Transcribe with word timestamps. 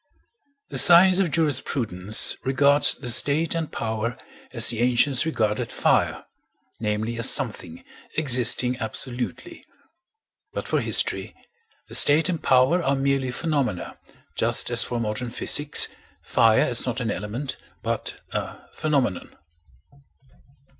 The 0.69 0.79
science 0.79 1.19
of 1.19 1.29
jurisprudence 1.29 2.35
regards 2.43 2.95
the 2.95 3.11
state 3.11 3.53
and 3.53 3.71
power 3.71 4.17
as 4.51 4.69
the 4.69 4.79
ancients 4.79 5.27
regarded 5.27 5.71
fire—namely, 5.71 7.19
as 7.19 7.29
something 7.29 7.83
existing 8.17 8.79
absolutely. 8.79 9.63
But 10.53 10.67
for 10.67 10.81
history, 10.81 11.35
the 11.87 11.93
state 11.93 12.29
and 12.29 12.41
power 12.41 12.81
are 12.81 12.95
merely 12.95 13.29
phenomena, 13.29 13.99
just 14.35 14.71
as 14.71 14.83
for 14.83 14.99
modern 14.99 15.29
physics 15.29 15.87
fire 16.23 16.67
is 16.67 16.87
not 16.87 16.99
an 16.99 17.11
element 17.11 17.57
but 17.83 18.15
a 18.31 18.55
phenomenon. 18.73 19.37